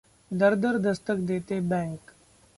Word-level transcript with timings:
दर-दर 0.31 0.77
दस्तक 0.77 1.15
देते 1.29 1.59
बैंक 1.69 2.11